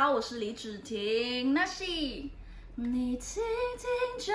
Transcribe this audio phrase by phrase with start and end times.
[0.00, 1.52] 好，我是李芷婷。
[1.52, 1.82] 那是
[2.76, 3.42] 你听
[3.76, 4.32] 听就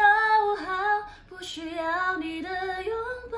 [0.58, 2.50] 好，不需要你的
[2.83, 2.93] 拥
[3.31, 3.38] 抱。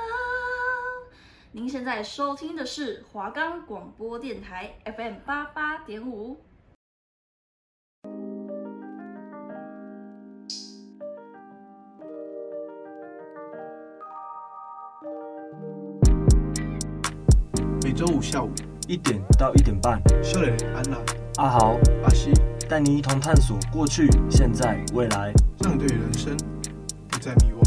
[1.52, 6.44] 您现在收听的是华冈广播电台 FM 八八点五。
[17.84, 18.50] 每周五下午
[18.88, 20.98] 一点到一点半，笑脸安娜、
[21.38, 22.32] 阿豪、阿西
[22.70, 26.38] 带你一同探索过去、现在、未来，让你对人生
[27.10, 27.62] 不再迷惘。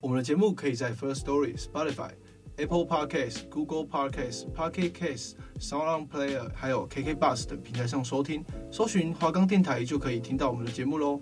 [0.00, 2.10] 我们的节目可以在 First Story、Spotify、
[2.56, 11.20] Apple Podcasts、Google Podcasts、Pocket Casts、SoundOn Player，还有 KK Bus 等平台上收听，搜寻华冈电台就可以听到我们的节目喽。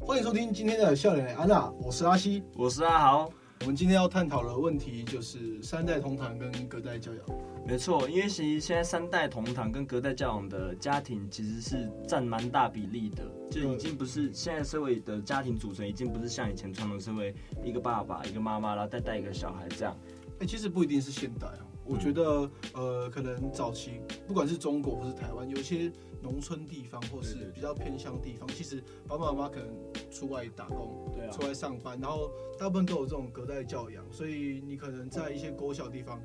[0.00, 3.30] 欢迎收听今天的笑脸安娜，我是阿西，我是阿豪。
[3.60, 7.45] 我们今天要探讨的问题就是三代同堂跟隔代教养。
[7.68, 19.94] 没错，因为其实现在三代同堂跟隔代教养的家庭其实是占蛮大比例的，就已经不是现在社会的家庭组成，已经不是像以前传统社会一个爸爸一个妈妈，然后再带一个小孩这样。
[20.38, 25.90] 哎、欸，其实不一定是现代啊，我觉得呃，可能早期不管是中国或是台湾，有些
[26.22, 29.68] 农村地方或是比较偏乡地方，其实爸爸妈妈可能
[30.10, 36.22] 出外打工，对啊，出外上班，然后大部分都有这种隔代教养，所以你可能在一些国小地方。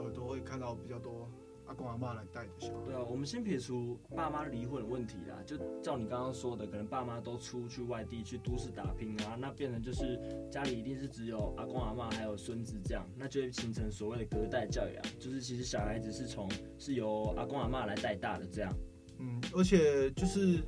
[0.00, 1.28] 呃，都会看到比较多
[1.66, 2.84] 阿公阿妈来带的小孩。
[2.86, 10.18] 对啊，我们先撇除爸妈离婚的问题啦，就照你刚刚说的，可能爸妈都出去外地去都市打拼啊，那变成就是
[10.50, 18.74] 家里一定是只有阿公阿妈还有孙子这样，那就会形成所谓的隔代教养，就是其实小孩子是从是由阿公阿妈来带大的这样。
[19.18, 20.60] 嗯，而且就是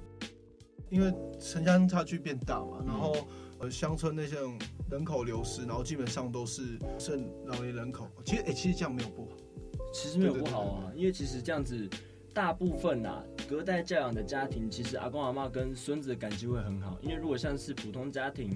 [0.90, 1.10] 因为
[1.40, 3.26] 城乡差距变大嘛，然后。
[3.58, 4.34] 呃，乡村那些
[4.92, 8.06] 人口流失，然后基本上都是剩老年人口。
[8.26, 9.36] 其实，哎、欸，其实这样没有不好，
[9.90, 11.88] 其实没有不好啊，因为其实这样子，
[12.34, 16.98] 大部分啊，隔代教养的家庭，其实阿公阿妈跟孙子的感情会很好。
[17.00, 18.50] 因为如果像是普通家庭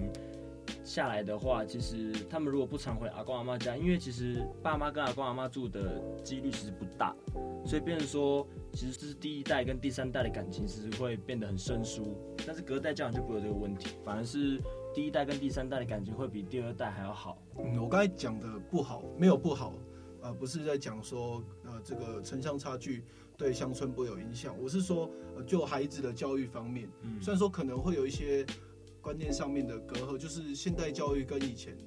[0.84, 7.16] 下来的话，其实他们如果不常回阿公阿妈家，因为其实爸妈跟阿公阿妈住的几率其实不大，
[7.64, 12.14] 所以变成说，其实这是第一代跟第三代的感情，其实会变得很生疏。
[12.46, 14.60] 但是隔代教养就不会有这个问题，反而是。
[14.96, 17.36] 第一代跟第三代的感觉会比第二代还要好。
[17.58, 19.74] 嗯，我刚才讲的不好，没有不好，
[20.22, 23.04] 呃，不是在讲说，呃，这个城乡差距
[23.36, 24.56] 对乡村不会有影响。
[24.58, 28.46] 我是说，呃，就孩子的教育方面，嗯，虽然说可能会有一些
[29.02, 31.84] 观念上面的隔阂，就是现代教育跟以前的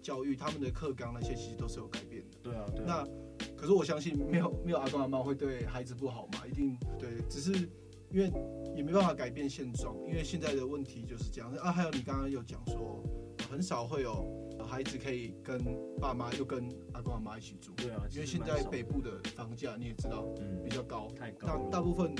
[0.00, 2.38] 教育，他们的课纲那些其实都是有改变的。
[2.42, 3.04] 对啊，对啊。
[3.04, 6.46] 那可是我相信，没有没有阿公阿妈会对孩子不好嘛？
[6.46, 7.68] 一定对，只是。
[8.10, 8.32] 因为
[8.74, 11.72] 也没办法改变现状，因为现在的问题就是这样啊。
[11.72, 13.02] 还有你刚刚有讲说，
[13.50, 14.26] 很少会有
[14.66, 15.62] 孩子可以跟
[16.00, 17.72] 爸妈又跟阿公阿妈一起住。
[17.76, 21.46] 对啊，因为现在北部的房价你也知道，嗯，比较高，太高。
[21.46, 22.14] 大大部分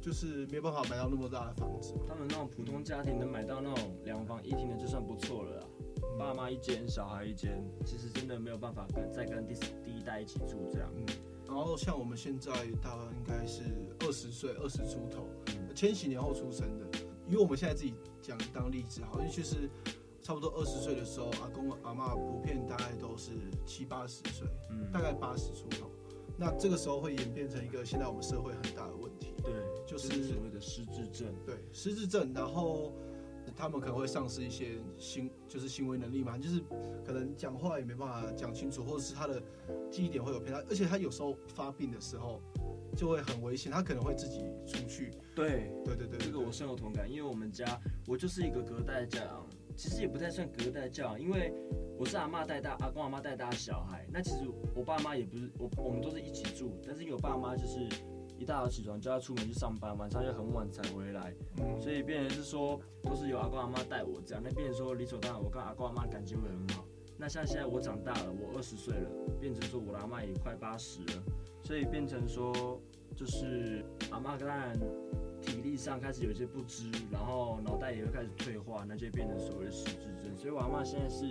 [0.00, 1.94] 就是没有办法买到那么大的房子。
[2.06, 5.66] 他们那种普通家庭能买到那种两房一厅的就算不错了啦。
[6.02, 9.54] 嗯，爸妈一间，小孩一间，其实真的没有办法跟再跟第
[9.84, 10.90] 第一代一起住这样。
[10.94, 11.06] 嗯。
[11.46, 12.50] 然后像我们现在
[12.82, 13.62] 大概应该是
[14.00, 15.28] 二十岁，二十出头，
[15.74, 16.86] 千禧年后出生的。
[17.26, 19.68] 因为我们现在自己讲当例子，好像就是
[20.22, 23.32] 差不多二十岁的时候，阿公阿嬷普遍大概都是
[23.64, 25.90] 七八十岁，嗯，大概八十出头。
[26.36, 29.52] 那这个时候会演变成一个现在我们社会很大的问题，对，
[29.86, 32.92] 就是所谓的失智症，对，失智症，然后。
[33.56, 36.60] 他们可能会丧失一些行，就是行为能力嘛，就是
[37.04, 39.42] 可能讲话也没办法讲清楚，或者是他的
[39.90, 42.42] 记忆点会有偏差，而且他有时候发病的时候
[42.94, 45.10] 就会很危险，他可能会自己出去。
[45.34, 51.52] 对，对对对，这个我深有同感，因为我们家我就是一个隔代教养，其实也不太算隔代教养，因为
[51.98, 57.88] 我是阿妈带大，阿公阿妈带大小孩，那其实我爸妈也不是，我我们都是一起住，但是因为我爸妈就是。
[58.38, 64.42] 一大早起床就要出门去上班，晚上又很晚才回来，嗯，所以变成是说都是由阿公阿妈带我这样。
[64.44, 66.84] 那变成说理所当然，我跟阿公阿妈感情会很好。
[67.18, 69.08] 那像现在我长大了，我二十岁了，
[69.40, 71.22] 变成说我的阿妈也快八十了，
[71.62, 72.78] 所以变成说
[73.14, 74.78] 就是阿妈当然
[75.40, 80.36] 体力上开始有些不支，然后脑袋也会开始退化，那就变成所谓的失智症。
[80.36, 81.26] 所以我阿妈现在是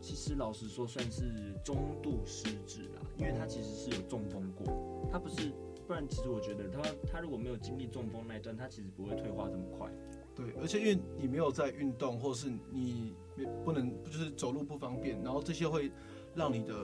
[0.00, 1.24] 其实老实说算是
[1.62, 5.52] 中度失智啦，因为她其实是有中风过，她不是。
[5.86, 9.90] 不然，其实我觉得他他如果没有经历中风那一段，他其实不会退化这么快。
[10.34, 13.14] 对，而且因为你没有在运动，或是你
[13.64, 15.90] 不能就是走路不方便，然后这些会
[16.34, 16.74] 让你的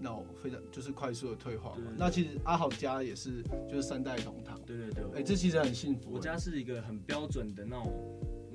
[0.00, 1.76] 脑非常就是快速的退化嘛。
[1.76, 4.60] 对对对，那其实阿豪家也是就是三代同堂。
[4.62, 6.10] 对对对，哎、欸，这其实很幸福。
[6.10, 7.92] 我家是一个很标准的那种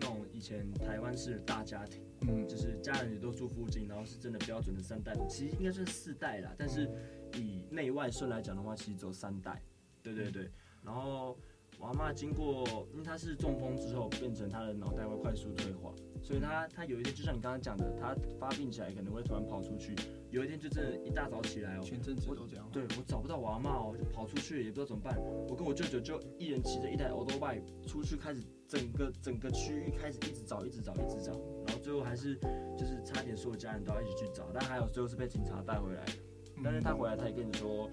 [0.01, 6.89] 那种以前台湾式的大家庭，嗯，就是家人也都住附近，然后是真的标准的三代，其实应该算四代啦，但是
[7.35, 9.61] 以内外顺来讲的话，其实只有三代。
[10.03, 10.49] 对对对，
[10.83, 11.37] 然后。
[11.79, 19.95] 我阿妈经过，因为她是中风之后，变成她的脑袋会快速退化，所以她她有一天就像你刚刚讲的，她发病起来可能会突然跑出去，
[20.29, 25.17] 有一天就真的一大早起来哦，前阵子都这样，对我找不到我阿妈哦，就跑出去也不知道怎么办，
[25.49, 31.31] 我跟我舅舅就一人骑着一台 o l d bike 出去，开始整个整个区域开始一直找一直找一直找，
[31.65, 32.35] 然后最后还是
[32.77, 36.05] 就是差点所有家人都要一起去找，但还有最后是被警察带回来，
[36.63, 37.89] 但是他回来他也跟你说。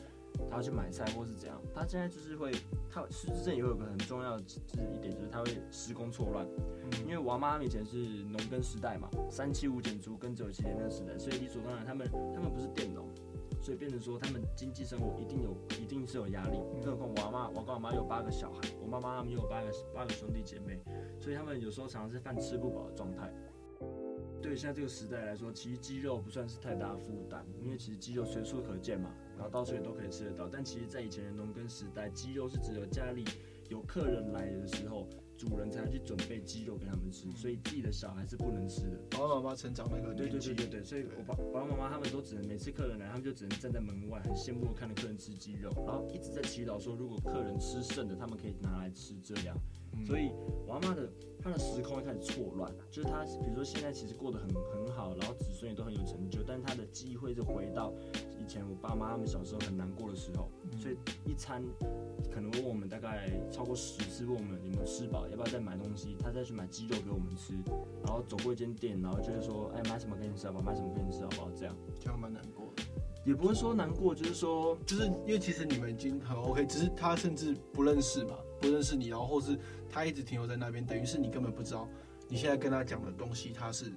[0.51, 2.53] 他要去买菜或是怎样，他现在就是会，
[2.91, 4.61] 他失智症也会有个很重要的就是
[4.93, 6.47] 一点，就是他会时空错乱。
[7.05, 13.07] 因为我妈妈以前是农耕时代嘛，三七五减租耕者有其田那个时代，所以理所当然他们他们不是佃农，
[13.61, 16.59] 所以变成说他们经济生活一定有一定是有压力。
[16.83, 20.81] 更何况我阿妈，我跟我妈有八个小孩，我妈妈他们又有八个八个兄弟姐妹，
[21.19, 23.31] 所以他们有时候常常是饭吃不饱的状态。
[24.41, 29.11] 对现在这个时代来说，其实肌肉不算是太大的负担，因为其实肌肉随处可见嘛。
[29.39, 33.25] 然后到处也都可以吃得到，但其实，在以前的农耕时代，鸡肉是只有家里
[33.69, 38.99] 有客人来的时候，主人才会去准备鸡肉给他们吃，所以自己的小孩是不能吃的。
[39.11, 49.57] 爸爸妈妈成长那个对对对对对，所以我爸爸爸妈妈他们都只能每次客人来，他们就只能站在门外，很羡慕看着客人吃鸡肉，然后一直在祈祷说，如果客人吃剩的，他们可以拿来吃这样。
[50.07, 50.31] 所以
[50.67, 51.11] 我阿妈的
[51.43, 57.93] 她的时空会开始错乱，就是她比如说现在其实过得很很好，然后子孙也都很有成就，但她的记忆会是回到
[58.39, 60.49] 以前我爸妈他们小时候很难过的时候，
[60.79, 61.63] 所以一餐
[62.31, 67.55] 可能问我们大概超过十次，问我们有没有吃饱，要不要再买东西，他再去买鸡肉给我们吃，
[68.05, 70.65] 然后走过一间店，然后就会说，哎，买什么给你吃好不好？
[70.65, 71.51] 买什么给你吃好不好？
[71.57, 72.83] 这样，这样蛮难过的，
[73.25, 79.59] 也不会说难过，就是说，就是因为其实你们已经很 OK，只是他甚至不认识嘛，不认识你，然后或是。
[79.91, 81.89] 他一直停留在那边，等于是你根本不知道
[82.29, 83.93] 你现在跟他讲的东西，他是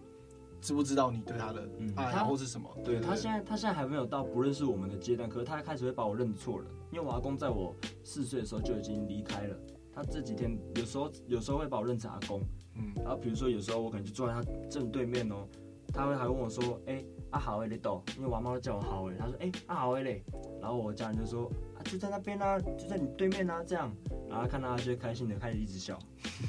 [0.61, 2.69] 知不知道你对他的爱或是什么？
[2.83, 6.65] 对，他现在他现在还没有到不认识我们的阶段，可是他开始会把我认错了。
[6.91, 9.55] 因为我阿公在我四岁的时候就已经离开了，
[9.93, 12.41] 他这几天有时候有时候会把我认成阿公，
[12.75, 15.47] 嗯，然后比如说有时候我可能就坐在他正对面哦，
[15.93, 18.03] 他会还问我说，哎，阿豪诶，你懂？
[18.17, 20.23] 因为我阿妈都叫我豪诶，他说，哎，阿豪诶嘞，
[20.61, 23.91] 然后我家人就说，啊，就在那边啊，就在你对面啊，这样。
[24.31, 25.99] 然后看到他就开心的开始一直笑，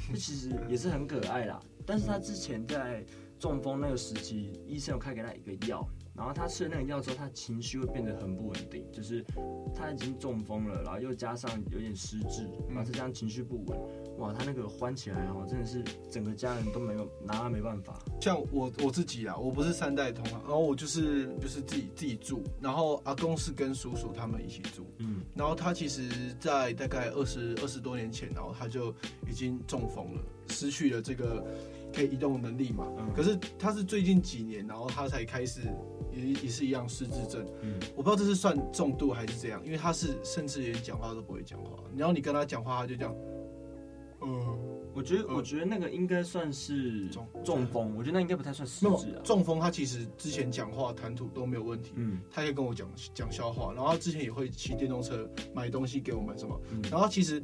[0.09, 1.59] 这其实也是很可爱啦。
[1.85, 3.05] 但是他之前在
[3.37, 5.85] 中风那个时期，医生有开给他一个药，
[6.15, 9.21] 然后他吃了那个药之后，他情绪会变得很不稳定，就是
[9.75, 13.77] 他已经中风了，然后又加上有点失智，然后再加上情绪不稳，
[14.17, 17.99] 哇，他那个欢起来哦，真的是整个家人都没有拿他没办法。
[18.21, 28.93] 像我我自己啊，我不是三代同堂，然后我就是就是自己自己住，然后阿公是跟叔叔他们一起住，嗯，然后他其实，在大概二十二十多年前，然后他就
[29.27, 31.45] 已经中风了，失去了这个。
[31.95, 32.87] 可以移动能力嘛？
[32.97, 35.61] 嗯、可是他是最近几年，然后他才开始
[36.11, 37.45] 也也是一样失智症。
[37.61, 43.15] 嗯，我不知道这是算重度还是这样，因为他是甚至连讲话都不会讲话，然后你跟他讲话，他就这样。
[44.23, 44.57] 嗯，
[44.93, 47.27] 我觉得、嗯、我觉得那个应该算是中。
[47.43, 49.21] 中风，我觉得那应该不太算失智啊。
[49.23, 57.43] 中风他其实之前讲话谈吐都没有问题，嗯，他可以跟我讲讲笑话，然后他之前也会骑电动车买东西给我们什么，嗯、然后其实。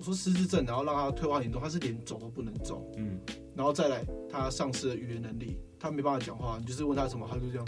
[0.00, 3.18] 我说失智症，然后让他退化严重，他是连走都不能走，嗯，
[3.52, 7.66] 然后再来他丧失了语言能力，他没办法讲话，你就是问他什么，他就这样，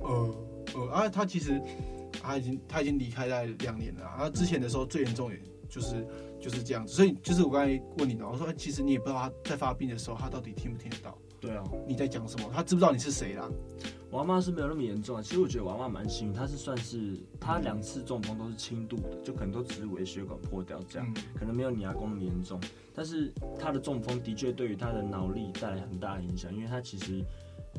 [0.00, 0.34] 呃
[0.74, 1.60] 呃，啊，他其实
[2.22, 6.06] 他已经他已经离开在两年了，他之前的时候最严重也就是
[6.42, 13.48] 就是这样子，所以就是我刚才问你的，我说其实你也不知道他在发病的时候他到底听不听得到，对啊，你在讲什么，他知不知道你是谁啦？
[14.10, 22.60] 我阿妈是没有那么严重啊，其实我觉得我阿妈蛮幸运，她是算是她两次中风都是轻度的，就可能都只是微血管破掉这样，嗯、可能没有你阿公那么严重。
[22.94, 27.24] 但是她的中风的确对于她的脑力带来很大的影响，因为她其实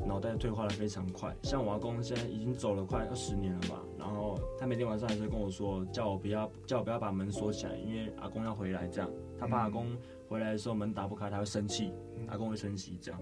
[0.04, 1.32] 脑袋退化的非常快。
[1.44, 9.96] 像我阿公现在已经走了快二十年了吧，然后他每天晚上还是跟我说，叫我不要叫我不要把门锁起来，因为阿公要回来这样，他怕阿公
[10.28, 11.90] 回来的时候门打不开，他会生气，
[12.28, 13.18] 阿公会生气这样。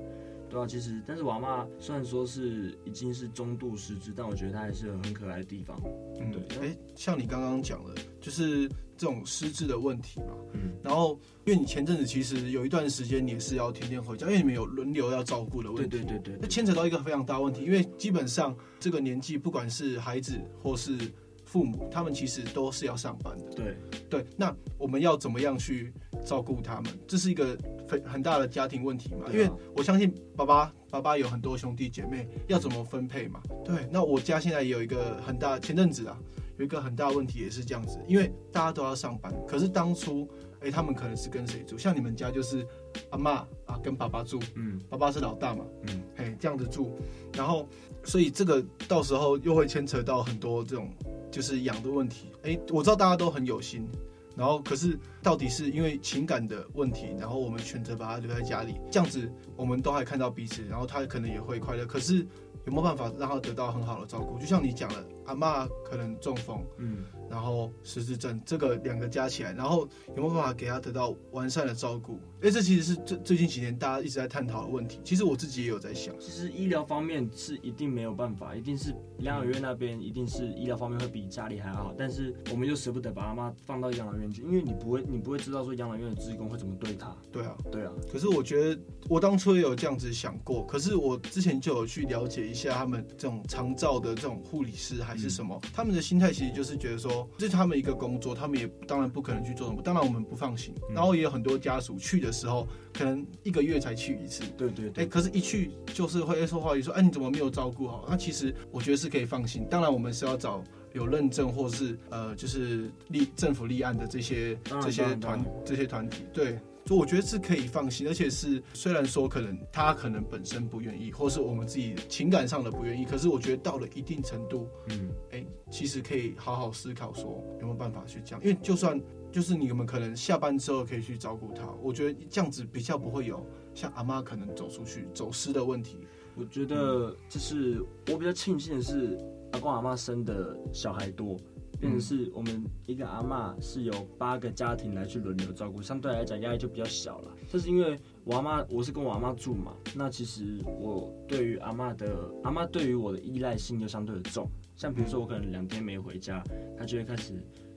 [0.51, 5.81] 对啊，其实，但是我阿嬷虽然说是已经是中度失智，但我觉得她还是有很可爱的地方。
[6.21, 6.59] 嗯，对。
[6.59, 8.69] 哎、欸，像你刚刚讲的，就是
[9.03, 10.29] 这种失智的问题嘛。
[10.53, 10.71] 嗯。
[10.81, 15.89] 然后，因为你前阵子其实有一段时间你也是要天天回家，因为你们有轮流要照顾的问题。
[15.89, 16.39] 对对对对，对。
[16.41, 20.97] 那牵扯到一个非常大问题，因为基本上这个年纪，不管是孩子或是
[21.45, 23.45] 父母，他们其实都是要上班的。
[23.57, 23.77] 对
[24.09, 25.93] 对，那我们要怎么样去
[26.25, 26.97] 照顾他们？
[27.09, 29.27] 这是一个非很大的家庭问题嘛。
[29.27, 33.41] 啊、因为我相信爸爸爸爸有很多兄弟姐妹，要怎么分配嘛？
[33.65, 36.17] 对，那我家现在也有一个很大，前阵子啊，
[36.63, 40.29] 有一个很大的问题也是这样子，因为大家都要上班，可是当初。
[40.61, 41.77] 哎、欸，他们可能是跟谁住？
[41.77, 42.65] 像你们家就是
[43.11, 46.97] 阿妈啊，跟爸爸住，嗯，爸爸是老大嘛，嗯，嘿，这样子住，
[47.35, 47.67] 然后，
[48.05, 50.89] 所以这个到时候又会牵扯到很多这种
[51.33, 52.29] 就是养的问题。
[52.45, 53.89] 哎、欸，我知道大家都很有心，
[54.37, 61.85] 然后可是到底是因为情感的问题，然后我们选择把他留在家里，这样子我们都还看到彼此，然后他可能也会快乐。
[61.85, 62.25] 可是
[62.65, 64.39] 有没有办法让他得到很好的照顾？
[64.39, 67.05] 就像你讲的，阿嬷可能中风，嗯。
[67.33, 72.21] 然后失智症这个两个加起来，然后有没有办法给他得到完善的照顾？
[72.43, 75.01] 哎，这其实是最最近几年大家一直在探讨的问题。
[75.03, 81.95] 其实我自己也有在想，其实医疗方面是一定没有办法，一定是养老院那边一定是医疗方面会比家里还好。
[81.97, 87.17] 但是我们又舍不得把阿妈放到养老院去，因为你不会，你不会知道说养老院的职工会怎么对他。
[87.31, 87.93] 对啊，对啊。
[88.13, 97.93] 可是我觉得我当初也有这样子想过，可是我之前就有去了解一下他们这种长照的这种护理师还是什么，嗯、他们的心态其实就是觉得说这是他们一个。
[98.03, 100.75] 工作，他们也当然不可能去做什么，当然我们不放心。
[100.93, 104.43] 然后也有很多家属去的时候，可能一个月才去一次。
[104.59, 105.05] 对对对。
[105.05, 108.05] 哎，可是，一去就是会说话，语说，哎，你怎么没有照顾好？
[108.09, 109.65] 那其实我觉得是可以放心。
[109.71, 110.65] 当然，我们是要找
[110.95, 116.25] 有认证或是呃，就是立政府立案的这些这些团这些团体。
[116.33, 116.59] 对。
[116.85, 135.99] 就我觉得是可以放心，而且是虽然说可能他可能本身不愿意，或是我们自己情感上的不愿意，可是我觉得到了一定程度，嗯，哎、欸，其实可以好好思考说有没有办法去讲，因为就算就是你们可能下班之后可以去照顾他，我觉得这样子比较不会有像阿妈可能走出去走失的问题。
[136.35, 139.19] 我觉得就是我比较庆幸的是
[139.53, 141.39] 阿公阿妈生的小孩多。
[141.83, 147.37] 变成是我们一个阿嬷是由八个家庭来去轮流照顾，相对来讲压力就比较小了。
[147.49, 154.49] 这是因为我阿妈，我是跟我阿妈住嘛，那其实我对于阿嬷的阿嬷对于我的依赖性就相对的重。
[154.77, 156.41] 像比如说我可能两天没回家，
[156.79, 157.33] 她就会开始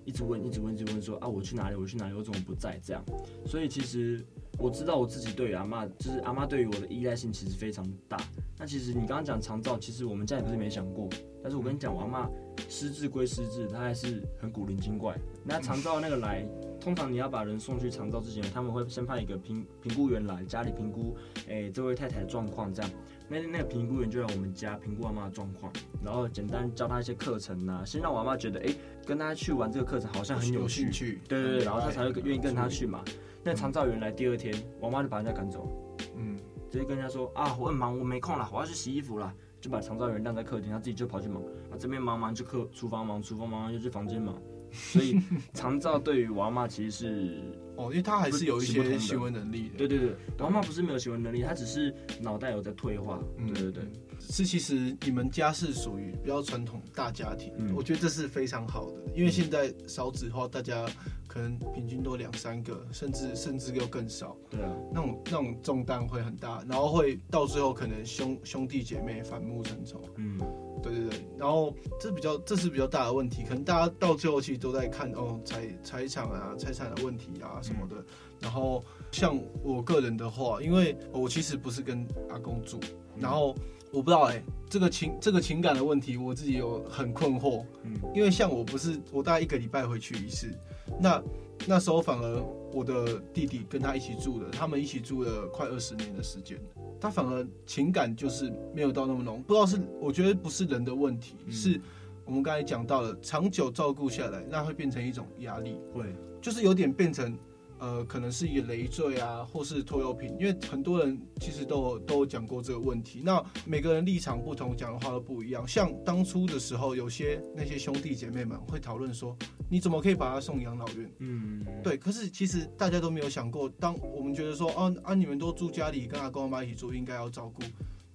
[0.06, 1.76] 一直问，一直问，一直问说啊我去哪里？
[1.76, 2.14] 我去哪里？
[2.14, 2.80] 我怎么不在？
[2.84, 3.04] 这样。
[3.44, 4.24] 所以其实
[4.58, 8.18] 我知道我自己对于阿嬷，就是阿嬷对于我的依赖性其实非常大。
[8.58, 11.10] 那其实你刚刚讲长照，其实我们家也不是没想过，
[11.42, 12.30] 但是我跟你讲，我阿嬷。
[12.70, 15.16] 失智归失智，她还是很古灵精怪。
[15.44, 16.48] 那长照那个来，
[16.80, 21.16] 通常你要把人送去长照之前，他们会先派一个评评估员来家里评估，
[21.50, 22.90] 哎、欸，这位太太的状况这样。
[23.28, 25.72] 那那个评估员就来我们家评估阿妈的状况，
[26.02, 33.04] 然后简单教他一些课程啊，先让我阿妈觉得，哎、欸，跟他去玩这个课程好像很有趣，有兴趣，对对对，然后他才会愿意跟他去嘛。
[33.46, 35.70] 那长照员来第二天，我妈就把人家赶走，
[36.18, 36.36] 嗯，
[36.72, 39.32] 直接跟人家说啊，我很忙，我没空了，我要去洗衣服了。
[39.62, 41.42] 就把长照员晾在客厅，他自己就跑去忙。
[41.72, 44.36] 啊，这边忙忙就客厨房忙，厨房忙完就去房间忙。
[44.72, 45.20] 所以
[45.54, 47.40] 长照对于我妈其实是
[47.75, 49.78] 哦，因为他还是有一些行为能力的。
[49.78, 53.20] 对对对，我妈不是没有行为能力，他只是脑袋有在退化。
[53.38, 53.84] 对对对，
[54.20, 60.86] 是其实你们家是属于比较传统大家庭，嗯，我觉得这是非常好的，因为现在少子化，大家。
[61.28, 64.38] 可能平均都两三个，甚至甚至又更少。
[64.50, 70.02] 对啊，那种那种重担会很大，然后会到最后可能兄兄弟姐妹反目成仇。
[70.16, 70.40] 嗯，
[70.82, 77.98] 对对对，然后这比较这是比较大的问题，可能大家到最后其实都在看哦财财产啊财产的问题啊什么的。
[77.98, 78.06] 嗯、
[78.40, 78.82] 然后
[79.12, 82.80] 像我个人的话，因为我其实不是跟阿公住，
[83.18, 83.54] 然后
[83.96, 87.64] 我不知道哎、欸，这个情这个情感的问题，我自己有很困惑。
[87.84, 90.52] 嗯，因为像我不是我大概一个礼拜回去一次。
[91.00, 91.24] 那
[91.66, 96.60] 那时候反而我的弟弟跟他一起住的，他们一起住了快二十年的时间，
[97.00, 101.80] 他反而情感就是没有到那么浓，不知道是我觉得不是人的问题，嗯、是
[102.25, 106.04] 我们刚才讲到了长久照顾下来，那会变成一种压力，会
[106.42, 107.34] 就是有点变成。
[107.79, 113.22] 呃，可能是一个累赘啊，或是拖油瓶，因为很多人其实都有都有讲过这个问题。
[113.24, 115.67] 那每个人立场不同，讲的话都不一样。
[115.67, 119.36] 像当初的时候，有些那些兄弟姐妹们会讨论说，
[119.70, 121.12] 你怎么可以把他送养老院？
[121.20, 121.98] 嗯，对。
[121.98, 127.63] 可是其实大家都没有想过，当我们觉得说，啊啊，你们都住家里，跟阿公阿妈一起住，应该要照顾，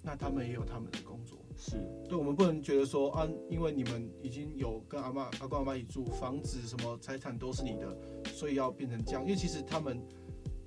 [0.01, 1.37] 那他们也有他们的工作。
[1.61, 1.77] 是
[2.09, 7.95] 对，我们不能觉得说啊，因为你们已经有跟阿妈、阿公、阿妈一起住，房子什么财产都是你的，
[8.33, 9.21] 所以要变成这样。
[9.21, 10.01] 因为其实他们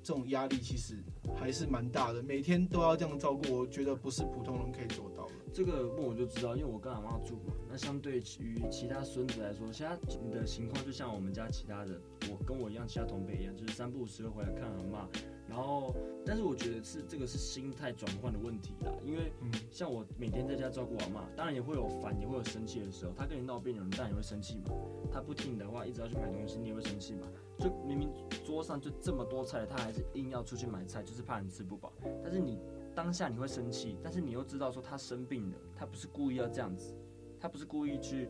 [0.04, 1.02] 这种压力其实
[1.34, 5.32] 还是蛮大的，每天都要这样照顾，我觉得不是普通人可以做到的。
[5.52, 7.52] 这个问我就知道，因为我跟阿妈住嘛。
[7.68, 15.08] 那相对于其他孙子来说，其他你的情况就像我们家其他的，我跟我一样，其他同辈一样，就是三不五时会回来看阿妈。
[15.48, 15.94] 然后，
[16.26, 19.30] 但是我觉得是这个是心态转换的问题啦，因为
[19.70, 23.12] 像我每天在家照顾阿妈，当然也会有烦，也会有生气的时候。
[23.16, 24.74] 他跟你闹别扭，你当然也会生气嘛。
[25.12, 27.28] 他不听你的话，一直要去买东西，你也会生气嘛。
[27.58, 28.10] 就明明
[28.44, 31.92] 桌上就这么多菜，他还是硬要出去买菜，就是怕你吃不饱。
[32.22, 32.58] 但是你
[32.94, 36.94] 当下你会生气，但是你又知道说他生病了，他不是故意要这样子，
[37.38, 38.28] 他不是故意去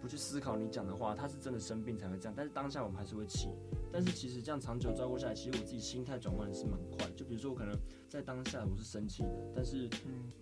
[0.00, 2.34] 不去思考你讲的话，他是真的生病才会这样。
[2.34, 3.50] 但是当下我们还是会气。
[3.96, 7.10] 但是其实这样长久照顾下来，其实我自己心态转换的是蛮快。
[7.16, 7.74] 就比如说我可能
[8.10, 9.88] 在当下我是生气的，但是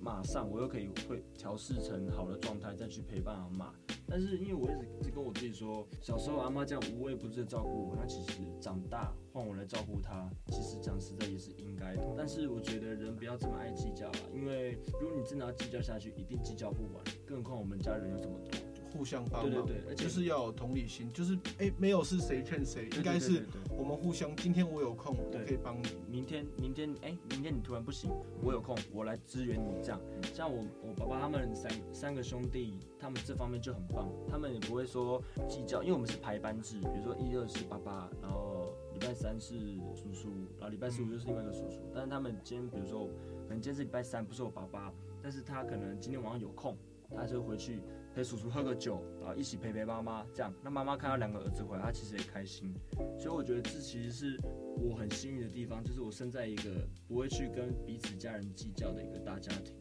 [0.01, 3.73] 马上我又可以会调试成好的状态再去陪伴阿妈。
[4.09, 12.03] 但是因为我一直一直跟我自己说，小时候阿妈这样无微不至的照顾我，那其实长大换我来照顾她，其实讲实在也是应该的。
[12.17, 17.05] 但是我觉得人不要这么爱计较了，因为如果你真的要计较下去，一定计较不完。
[17.25, 18.74] 更何况我们家人有这么多。
[18.97, 23.45] 互相帮忙，对对对，就是要有同理心，就是哎、欸，没有是谁欠谁，应该是
[23.77, 24.35] 我们互相。
[24.37, 28.09] 今天我有空，我可以帮你；明天，明天，哎、欸，明天你突然不行，
[28.41, 29.83] 我有空，我来支援你。
[29.83, 30.01] 这样，
[30.33, 39.59] 像我我爸爸他们三三个兄弟，他们这方面就很棒，他们也不会说计较，因为我们是排班制，比如说一二是爸爸，然后礼拜三是
[39.97, 41.81] 叔叔，然后礼拜四五就是另外一个叔叔。
[41.93, 43.09] 但是他们今天，比如说
[43.49, 46.77] 可能今天是礼拜三，不是我爸爸，但是他可能今天晚上有空，
[47.13, 47.81] 他就回去。
[48.15, 52.73] 陪叔叔喝个酒，然后一起陪陪妈妈，这样，那妈妈看到两个儿子回来，她其实也开心。
[53.19, 54.39] 所以我觉得这其实是
[54.79, 59.75] 我很幸运的地方，就是我生在一个不会去跟彼此家人计较的一个大家庭。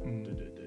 [0.00, 0.64] 嗯，对对对。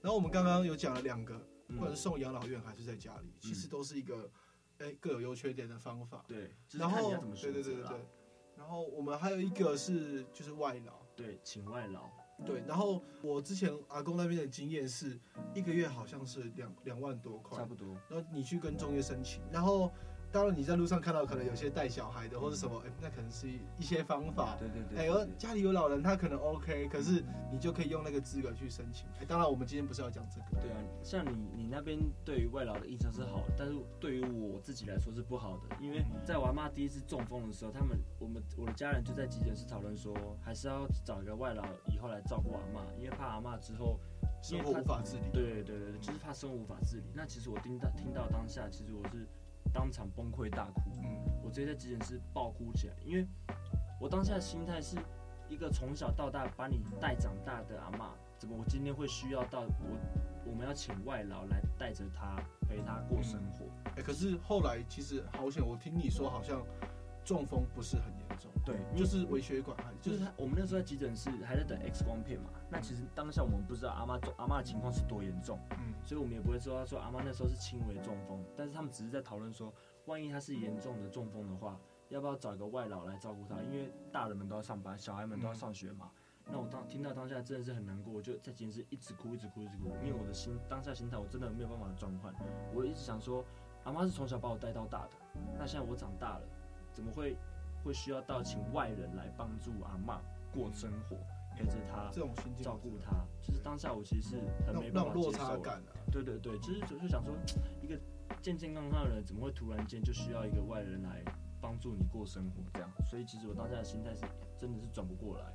[0.00, 4.30] 然后我们刚刚有讲了两个，不管是送养老院还是在家里，嗯、其实都是一个，
[4.78, 6.24] 哎，各有优缺点的方法。
[6.28, 8.06] 对，然后对对对对对。
[8.56, 12.08] 然后我们还有一个是就是外劳，对，请外劳。
[12.44, 15.18] 对，然后我之前阿公那边的经验是，
[15.54, 17.88] 一个月好像是两两万多块，差不多。
[18.08, 19.92] 然后你去跟中介申请，然后。
[20.34, 23.46] 当然，你在路上看到可能有些带小孩的或者什么，哎、欸，那可能是
[23.78, 24.56] 一些方法。
[24.58, 24.98] 对对对。
[24.98, 27.22] 哎、欸，家里有老人，他可能 OK，可是
[27.52, 29.06] 你就可以用那个资格去申请。
[29.10, 30.60] 哎、欸，当然，我们今天不是要讲这个。
[30.60, 40.12] 对啊，像你你那边对于外劳的印象是好的，但是对于我自己来说是不好的，因为在我阿妈第一次中风的时候，他们我们我的家人就在急诊室讨论说，
[40.42, 44.00] 还是要找一个外劳以后来照顾阿妈，因为怕阿妈之后
[44.42, 45.22] 生活无法自理。
[45.32, 47.04] 对对对对，就是怕生活无法自理。
[47.14, 49.28] 那其实我听到听到当下，其实我是。
[49.74, 53.26] 当场崩溃大哭，嗯，我直接在急诊室爆哭起来，因为
[54.00, 54.96] 我当下的心态是
[55.48, 62.36] 一个从小到大把你带长大的阿妈，怎么我今天会需要到我我们要请外劳来带着他
[62.68, 63.66] 陪他过生活？
[63.86, 66.62] 哎、嗯欸，可是后来其实好险，我听你说好像。
[67.24, 70.30] 中风不是很严重，对，就是微血管还就是他。
[70.36, 79.72] 我们那时候在急诊室还在等 X 光片嘛，那其实当下我们不知道阿妈中阿妈的情况是多严重，嗯，所以我们也不会说说阿妈那时候是轻微中风，但是他们只是在讨论说，
[80.06, 83.60] 万一他是严重的中风的话，要不要找一个外劳来照顾他？
[83.62, 86.10] 因为大人们都要上班，小孩们都要上学嘛。
[86.46, 92.34] 那我当听到当下真的是很难过，我就在急诊室一直哭，一直哭，一直哭，因为我的心当下心态我真的没有办法转换。
[92.74, 93.42] 我一直想说，
[93.84, 95.10] 阿妈是从小把我带到大的，
[95.58, 96.46] 那现在我长大了。
[96.94, 97.36] 怎么会
[97.84, 100.18] 会需要到请外人来帮助阿嬷
[100.54, 101.16] 过生活，
[101.54, 103.10] 陪着她，这种心境照顾她？
[103.42, 105.62] 就是当下我其实是很没办法接受。
[106.10, 107.34] 对对对，就是就就想说，
[107.82, 107.98] 一个
[108.40, 111.22] 健健康康的人，怎么会突然间就需要一个外人来
[111.60, 112.88] 帮助你过生活这样？
[113.04, 114.20] 所以其实我当下的心态是
[114.56, 115.52] 真的是转不过来。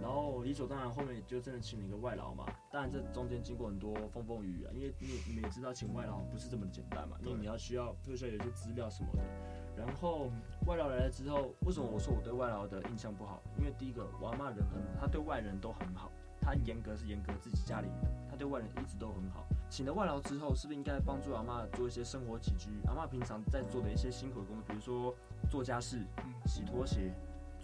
[0.00, 2.46] 然后理所当然，后面就真的请了一个外劳嘛。
[2.72, 9.22] 当然这中间经过很多风风雨雨啊，因为你你们也知道请外劳不是这么简单嘛，因为你要需要就需要有些资料什么的。
[9.76, 10.30] 然后
[10.66, 13.42] 外劳来了之后，为什么我说我对外劳的印象不好？
[13.58, 16.10] 因为第一个，我阿嬷人很，她对外人都很好，
[16.40, 19.44] 她严格是严格自己家里的，她对外人一直都很好。
[19.68, 22.70] 请了外劳之后，是不是应该帮助阿嬷做一些生活起居？
[22.86, 25.14] 阿嬷平常在做的一些辛苦的工作，比如说
[25.50, 26.04] 做家事、
[26.46, 27.12] 洗拖鞋。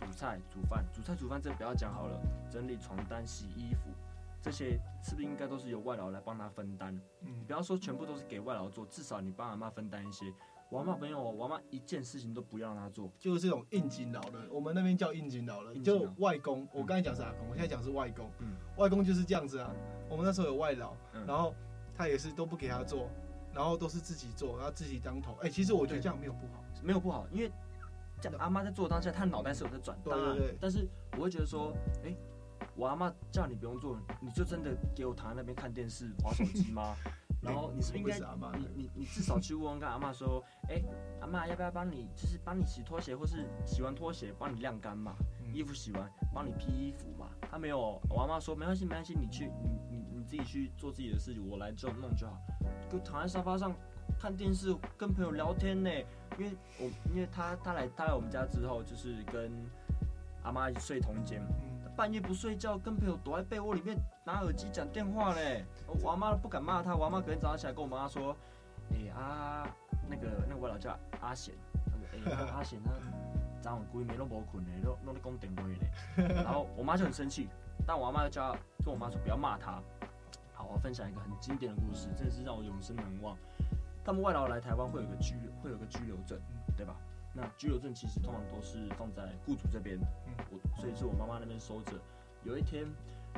[0.01, 2.18] 煮菜、煮饭、煮菜、煮饭，这不要讲好了。
[2.49, 3.90] 整理床单、洗衣服，
[4.40, 6.99] 这些是不是应该都是由外劳来帮他分担？
[7.20, 10.33] 嗯，不要说全部都是给外劳做，至少你帮阿妈分担一些。
[10.70, 14.48] 我阿妈没有，我阿妈一件事情都不要让她做，就是这种应景老人。
[14.50, 16.66] 我们那边叫应景老人，就外公。
[16.72, 18.30] 我刚才讲是阿公，我现在讲是外公。
[18.38, 19.70] 嗯，外公就是这样子啊。
[20.09, 20.94] 我们那时候有外老，
[21.26, 21.54] 然后
[21.94, 23.09] 他也是都不给他做，
[23.52, 25.37] 然后都是自己做，然后自己当头。
[25.42, 27.50] 哎，其实我觉得这样没有不好，没有不好，因为。
[28.22, 31.72] 这样阿妈在做当下，她脑袋是有在转，对对对，但是我会觉得说，
[32.04, 32.16] 哎、欸，
[32.76, 36.94] 我阿妈叫你不用做，你就真的给我躺在那边看电视、划手机吗？
[37.40, 40.85] 然后你是不是应该你你你至少去问问看阿妈说，哎、欸，
[41.20, 45.14] 阿妈要不要帮你，就是帮你洗拖鞋，或是洗完拖鞋帮你晾干嘛？
[45.40, 47.29] 嗯、衣服洗完帮你披衣服嘛？
[47.50, 52.37] 他没有，我阿妈说没关系没关系，你去你你你自己去做自己的事情，我来就弄就好。
[52.90, 53.74] 就躺在沙发上
[54.18, 55.90] 看电视，跟朋友聊天呢。
[56.38, 59.50] 因为我因为他他来他来我们家之后，就是跟
[60.42, 61.42] 阿妈睡同间。
[61.96, 65.64] 半夜不睡觉，跟朋友躲在被窝里面拿耳机讲电话嘞。
[66.03, 68.37] 我阿妈不敢骂他，我阿妈隔天早上起来跟我妈说
[68.92, 69.76] ：“哎、欸、啊，
[70.09, 71.55] 那个那个我老叫阿贤，
[72.12, 72.90] 哎、欸、阿贤他
[73.61, 75.76] 早上规暝都无困嘞，都都在讲电话嘞。
[76.44, 77.48] ”然后我妈就很生气，
[77.87, 79.83] 但我阿妈就叫跟我妈说不要骂他。
[80.55, 83.37] 好，我分享一个很经典的故事，真的是让我永生难忘。
[84.05, 86.38] 他们外劳来台湾会有个居留会有个居留证，
[86.76, 86.94] 对吧？
[87.33, 89.98] 那居留证其实通常都是放在雇主这边，
[90.50, 91.92] 我所以是我妈妈那边收着。
[92.42, 92.87] 有一天，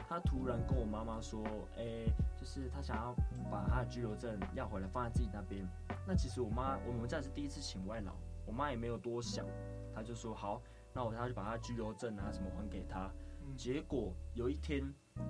[0.08, 1.42] 他突然跟我妈妈说
[1.76, 3.14] ：“哎、欸，就是他想要
[3.50, 5.66] 把他的居留证要回来，放在自己那边。”
[6.06, 8.12] 那其实我妈我们家是第一次请外劳，
[8.46, 9.46] 我妈也没有多想，
[9.94, 10.60] 她就说：“好，
[10.92, 13.10] 那我他就把他的居留证啊什么还给他。”
[13.56, 14.82] 结果有一天，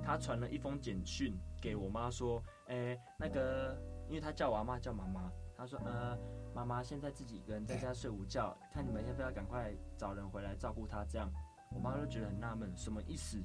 [0.03, 3.77] 他传了一封简讯给我妈说：“哎、欸，那个，
[4.09, 6.18] 因为他叫我阿妈叫妈妈，他说呃。”
[6.55, 11.03] 妈妈现在自己一个人在家睡午觉，看你们要不要赶快找人回来照顾她。
[11.09, 11.33] 这样，
[11.75, 13.42] 我妈就觉得很纳闷，什么意思？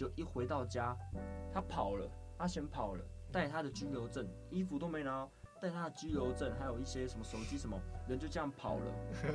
[0.00, 0.96] 就一回到家，
[1.52, 5.28] 他跑了，阿贤跑了，带他的拘留证，衣服都没拿，
[5.60, 8.90] 带他的拘留证，还有一些什么手机什么，人就这样跑了，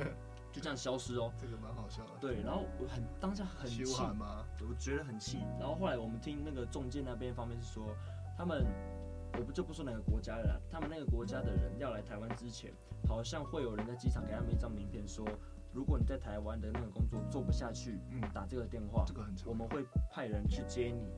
[0.50, 1.32] 就这样消失哦。
[1.40, 2.10] 这个蛮好笑的。
[2.20, 5.38] 对，然后我很当下很气，我觉得很气。
[5.60, 7.86] 然后后来我们听那个中介那边方面是说，
[8.36, 8.66] 他们。
[9.38, 12.72] 我不就不说哪个国家了，他们那个国家的人要来台湾之前，
[13.06, 15.28] 好像会有人在机场给他们一张名片，说
[15.76, 21.14] 如果你在台湾的那个工作做不下去，嗯，打这个电话，这个很我们会派人去接你。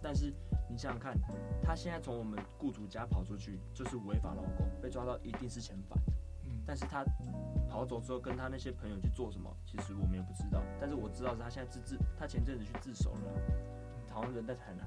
[0.00, 0.32] 但是
[0.70, 1.18] 你想想看，
[1.60, 5.98] 他现在从我们雇主家跑出去，就是违法劳工，被抓到一定是遣返。
[6.44, 7.04] 嗯，但是他
[7.68, 10.62] 跑走之后，跟他那些朋友去做什么，其实我们也不知道。
[10.80, 13.20] 但是我知道是他现在自自，他前阵子去自首了，
[14.10, 14.86] 好像人在台南，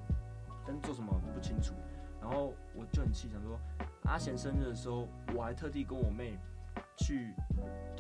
[0.66, 1.74] 但是做什么不清楚。
[2.22, 3.60] 然后我就很气，想说
[4.06, 6.40] 阿贤生日的时候，我还特地跟我妹
[6.98, 7.34] 去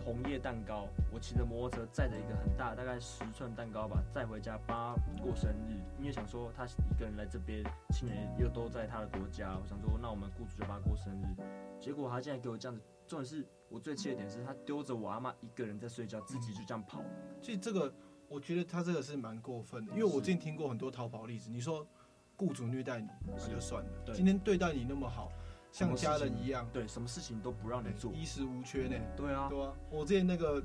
[0.03, 5.79] 红叶蛋糕，我骑着摩托车载着一个很大，大概十寸蛋糕吧，载回家帮他过生日。
[5.99, 11.25] 因为想说他一个人来这边，亲人又都在他的国家，我想说那我们雇主就帮他过生日。
[11.79, 17.03] 结果他竟然给我这样子，重点是我最气的点是他丢着我阿妈一个人在睡觉，自己就这样跑。
[17.41, 17.93] 其实这个
[18.27, 21.87] 我觉得他这个是蛮过分的，因为我之前听过很多逃跑例子，你说。
[22.37, 23.89] 雇主虐待你，那就算了。
[24.15, 25.31] 今天对待你那么好，
[25.71, 28.95] 像家人一样，对，什么事情都不让你做，衣食无缺呢。
[29.15, 29.73] 对啊，对啊。
[29.89, 30.61] 我之前那个，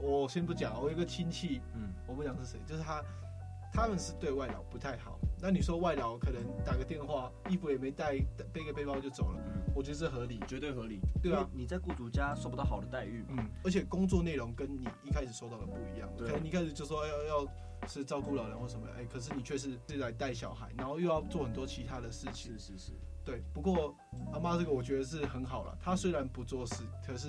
[0.00, 3.02] 我先不讲，我有一个亲戚，嗯，我不讲是谁，就是他，
[3.72, 5.18] 他们是对外劳不太好。
[5.42, 8.18] 那你说外劳可能打个电话，衣服也没带，
[8.52, 9.40] 背个背包就走了，
[9.74, 11.00] 我觉得是合理，绝对合理。
[11.22, 17.46] 对啊，你在雇主家受不到好的待遇，嗯，而且工作内容跟你一开始收到的不一样，可能你一开始就说要要。
[17.88, 18.86] 是照顾老人或什么？
[18.94, 22.52] 哎、欸，可是你却是是来带小孩，然后又要做很多其他的事情。
[22.52, 22.92] 是是是，
[23.30, 23.42] 对。
[23.52, 23.94] 不过
[24.32, 25.76] 阿妈这个我觉得是很好了。
[25.80, 27.28] 她虽然不做事，可是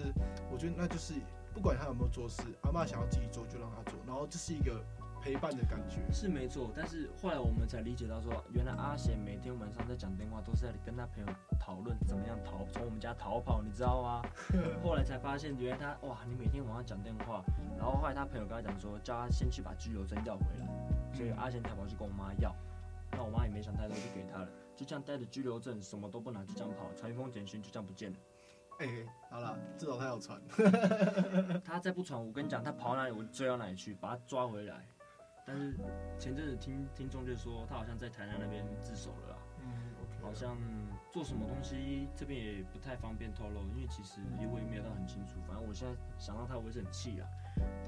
[0.52, 1.14] 我觉得那就是
[1.54, 4.84] 不管她有没有做事，阿妈想要自己做就让她做，然后这是一个。
[5.24, 14.24] 陪伴的感觉是没错，但是后来我们才理解到说，原来阿贤每天晚上在讲电话，都是在跟他朋友讨论怎么样逃从我们家逃跑，你知道吗？
[14.84, 17.44] 后来才发现，原来他哇，你每天晚上讲电话，
[17.78, 20.66] 然后后来他朋友跟他讲说，叫他先去把居留证要回来，
[21.14, 22.52] 所以阿贤逃跑去跟我妈要，
[23.12, 24.50] 那我妈也没想太多就给他了，
[24.82, 28.18] 就这样带着拘留证什么都不拿就这样跑，传一封简讯就这样不见了。
[28.80, 30.42] 哎、欸，好了，至少他有传，
[31.64, 34.88] 他再不传，我跟你讲，他跑哪里我追到哪里去，把他抓回来。
[35.46, 35.76] 但是
[36.18, 39.70] 前阵子听听众就说他好像在台南那边自首了啦，嗯
[40.02, 40.24] ，okay.
[40.24, 40.58] 好像
[41.12, 45.36] 做什么东西这边也不太方便透露，因为其实因为我也没有到很清楚。
[45.48, 47.28] 反正我现在想到他我也是很气啊，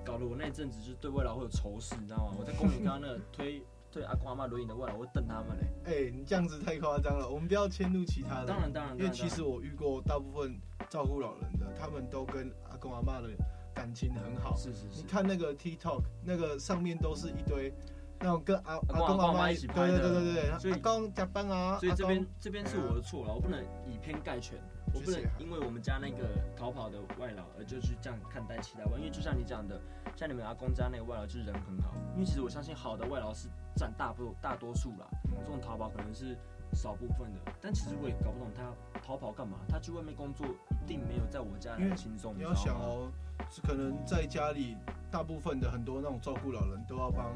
[0.05, 2.35] 搞得我那阵子就对未来会有仇视，你知道吗？
[2.37, 5.67] 我在公园刚刚那个推推阿公阿妈轮椅的外劳，我会瞪他们嘞。
[5.85, 8.47] 哎、欸，你这样子太夸张了，我们不要迁怒其他人。
[8.47, 13.29] 当然当然，因为其实我遇过大部分照顾老人的，他们都跟阿公阿妈的。
[13.75, 15.01] 感情很好，是是是。
[15.01, 17.73] 你看那个 TikTok，那个上面都是一堆
[18.19, 20.59] 那种跟阿阿公阿妈一起拍的，对对对对。
[20.59, 24.59] 所以刚加班啊，所以这边这边是我的错了，我不能以偏概全，
[24.93, 29.79] 我不能因为我们家那个逃跑的外劳而就是这样看待其他外，因为就像你讲的，
[30.15, 35.07] 像你们阿公家那个外劳就是人很好，因为其实我相信好的外劳是占大部大多数啦，
[35.43, 36.37] 这种逃跑可能是
[36.73, 43.11] 少部分的，但其实我也搞不懂他逃跑干嘛，他去外面工作一定没有在我家来轻松，你要想哦。
[43.49, 44.77] 是可能在家里，
[45.11, 47.35] 大部分的很多那种照顾老人都要帮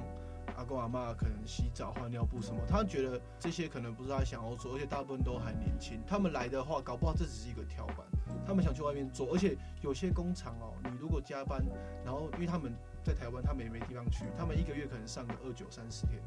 [0.56, 6.00] 阿公阿妈可能洗澡换尿布什么，他觉得这些可能不是他想要做，而且大部分都还年轻。
[6.08, 8.06] 他们来的话，搞不好这只是一个跳板，
[8.46, 9.28] 他们想去外面做。
[9.34, 11.64] 而且有些工厂哦，你如果加班，
[12.04, 16.22] 然后因为他们在台湾，他们也没地方去，他们一个月可能上个二九三十天，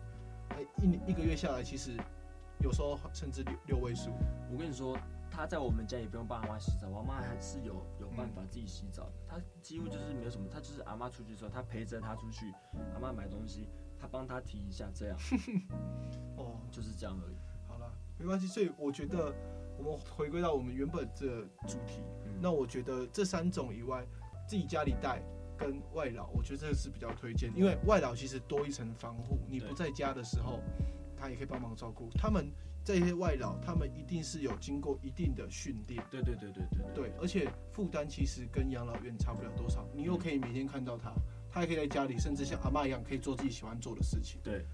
[0.51, 1.97] 哎，一一个月下来，其实
[2.61, 4.11] 有时候甚至六六位数。
[4.53, 4.97] 我跟你说。
[5.33, 9.13] 他在我们家也不用帮阿妈洗澡，我阿妈还是有有办法自己洗澡的。
[9.29, 12.53] 他几乎就是没有什么，他就是阿妈出去的时候，他陪着她出去，
[12.95, 13.69] 阿妈买东西，
[14.01, 15.19] 他帮他提一下，这样。
[16.37, 17.37] 哦，就是这样而已。
[17.69, 18.47] 好了，没关系。
[18.47, 19.35] 所以我觉得
[19.77, 24.07] 我们回归到我们原本这主题，嗯，那我觉得这三种以外，
[24.49, 25.23] 自己家里带
[25.59, 30.61] 跟外劳，我觉得这个是比较推荐，因为外劳其实多一层防护，你不在家的时候，
[31.17, 32.51] 他也可以帮忙照顾他们。
[32.83, 36.03] 这些外劳，他们一定是有经过一定的训练。
[36.11, 39.87] 对对对对对对，而且负担其实跟养老院差不了多少。
[39.95, 41.13] 你又可以每天看到他，
[41.53, 44.41] 他还可以在家里，甚至像阿妈一样，可以做自己喜欢做的事情。
[44.43, 44.65] 对。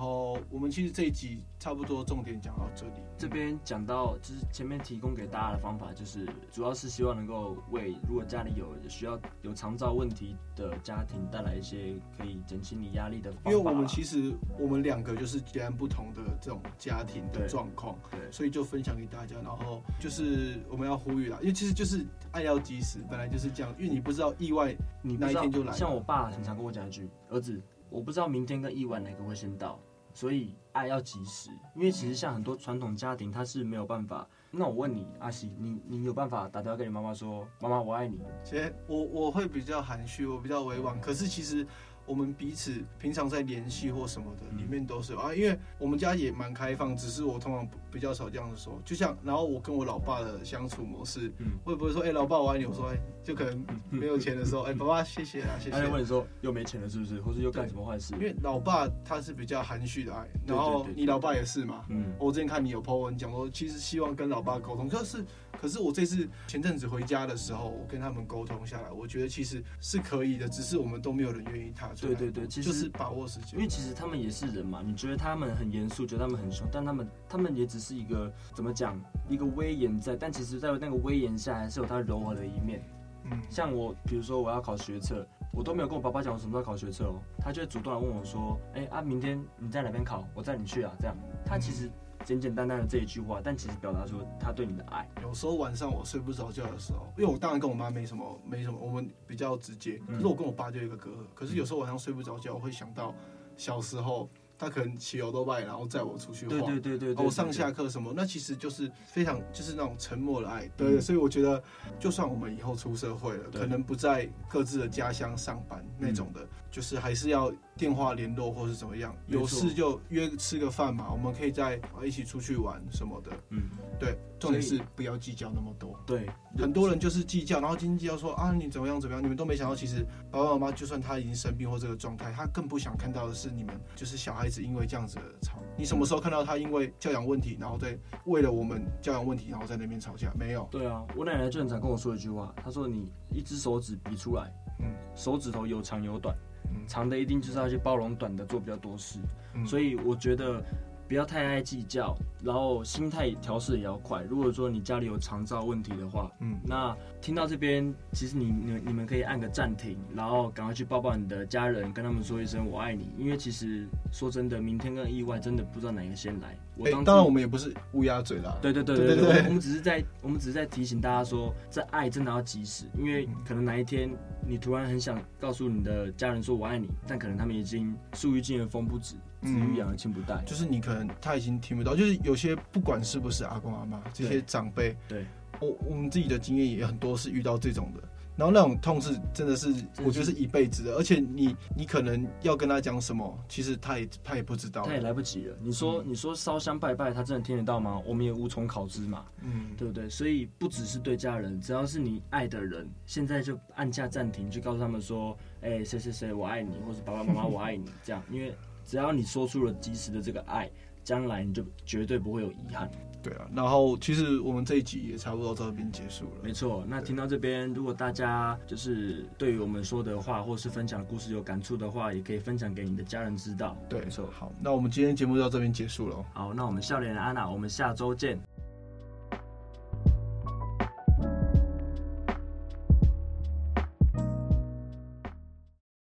[0.00, 2.92] 后我们其实这一集差不多重点讲到这里。
[3.18, 13.50] 这边讲到就是前面提供给大家的方法，就是主要是希望能够为如果家里有需要有长照问题的家庭带来一些可以减轻你压力的方法。
[13.50, 19.36] 因为我们其实我们两个就是截然不同的这种家庭的状况，对，所以就分享给大家。
[19.44, 25.72] 然后就是我们要呼吁啦，因为其实就是爱要及时，本来就是这样，因为你不知道意外你那一天就来。
[25.74, 27.60] 像我爸很常跟我讲一句，儿子。
[27.90, 29.76] 我不知道明天跟意外哪个会先到，
[30.12, 31.50] 所以爱要及时。
[31.74, 34.26] 因为其实像很多传统家庭，他是没有办法。
[34.50, 38.20] 那我问你，阿喜，你你有办法打电话给你妈妈说，妈妈我爱你？
[38.44, 41.00] 其实我我会比较含蓄，我比较委婉。
[41.00, 41.66] 可是其实。
[42.06, 48.80] 我们彼此平常在联系或什么的，里面都是啊，因为我们家也蛮开放，只是我通常比较少这样子说。
[48.84, 52.64] 就像，然后我跟我老爸的相处模式，嗯，会不会说，哎、欸，老爸我爱你？
[52.64, 55.70] 我说，哎、欸，就可能没有钱的时候，哎、欸，爸爸谢谢啊，谢谢。
[55.70, 57.20] 他就问你说，又没钱了是不是？
[57.20, 58.14] 或者又干什么坏事？
[58.14, 65.24] 因为老爸他是比较含蓄的爱，然后你老爸也是嘛，嗯，我之前看你有 po 文讲说，其实希望跟老爸沟通，可是。
[65.60, 72.14] 可是我这次前阵子回家的时候，我跟他们沟通下来，我觉得其实是可以的，只是我们都没有人愿意踏出来。
[72.14, 73.54] 对对对，其实就是把握时间。
[73.54, 82.82] 因为其实他们也是人嘛，你觉得他们很严肃，觉得他们很凶，但他们他们也只是一个怎么讲，一个威严在，但其实在那个威严下还是有他柔和的一面。
[83.24, 90.24] 嗯，像我，比如说我要考学测，我都没有跟我爸爸讲我什么时候考学测哦，他就会主动来问我说，哎啊，明天你在哪边考？
[90.34, 91.16] 我载你去啊，这样。
[91.44, 91.90] 他其实。
[92.22, 95.08] 简简单单的这一句话，但其实表达出他对你的爱。
[95.22, 99.98] 有时候晚上我睡不着觉的时候，因为我当然跟我妈没什么没什么，我们比较直接。
[100.06, 101.14] 可是我跟我爸就有一个隔阂。
[101.34, 103.14] 可是有时候晚上睡不着觉，我会想到
[103.56, 104.28] 小时候。
[104.60, 111.00] 他可能骑欧兜拜，然后载我出去晃，对对对对，我上下课什么，那其实就是非常就是那种沉默的爱，对，对。
[111.00, 111.62] 所以我觉得，
[111.98, 123.62] 就算我们以后出社会了，可能不在各自的家乡上班那种的，就是还是要电话联络或是怎么样，有事就约吃个饭嘛，我们可以再一起出去玩什么的，嗯，
[123.98, 124.18] 对。
[124.40, 125.94] 重点是不要计较那么多。
[126.06, 135.58] 对，很多人就是计较，然后斤斤计较说啊，你怎么样怎么样，你们都没想到，其实爸爸妈妈就算他已经生病或这个状态，他更不想看到的是你们就是小孩子因为这样子的吵。
[135.76, 140.32] 你什么时候看到他因为教养问题，然后在为了我们教养问题，然后在那边吵架？
[140.38, 140.66] 没有。
[140.70, 146.49] 对啊，我奶奶就很常跟我说一句话，她说你一只手指比出来，嗯，手指头有长有短，嗯，
[146.86, 149.18] 长的一定就是要去包容短的做比较多事，
[149.54, 150.62] 嗯，所以我觉得。
[151.10, 154.22] 不要太爱计较，然后心态调试也要快。
[154.30, 163.08] 如果说你家里有长照问题的话，嗯，那听到这边，其实你你你们可以按个暂停，然后赶快去抱抱你的家人，跟他们说一声我爱你。
[163.18, 166.56] 因为其实说真的，明天跟意外真的不知道哪个先来。
[166.76, 168.56] 我当、欸、当然我们也不是乌鸦嘴啦。
[168.62, 174.08] 对对对对对，对，对，对，我们只是在我们只是在提醒大家说，这爱真的要及时，因为可能哪一天
[174.46, 179.16] 你突然很想告诉你的家人说我爱你，但可能他们已经树欲静而风不止。
[179.42, 185.24] 子欲养而亲不待，就是你可能他已经听不到，就是有些不管是不是阿公阿妈这些长辈，对，
[185.60, 188.00] 我我们自己的经验也很多是遇到这种的，
[188.36, 189.68] 然后那种痛是真的是
[190.04, 195.56] 我觉得是一辈子的，而且你你可能要跟他讲什么，其实他也他也不知道，他也来不及了。
[195.62, 198.00] 你说、嗯、你说烧香拜拜，他真的听得到吗？
[198.06, 200.08] 我们也无从考知嘛，嗯，对不对？
[200.08, 208.54] 所以不只是对家人，只要是你爱的人，现在就按下暂停，就告诉他们说，哎、欸，谁谁谁我爱你，或者爸爸妈妈 我爱你，这样，因为。
[208.90, 210.68] 只要你说出了及时的这个爱，
[211.04, 212.90] 将来你就绝对不会有遗憾。
[213.22, 216.30] 对啊，然后其实我们这一集也差不多到这边结束了。
[216.42, 223.76] 没错，那听到这边，如果大家就是对于我们说的话，或是分享的故事有感触的话，也可以分享给你的家人知道。
[223.88, 224.28] 对，没错。
[224.32, 226.24] 好，那我们今天节目就到这边结束了。
[226.32, 228.36] 好，那我们笑脸的安娜，我们下周见。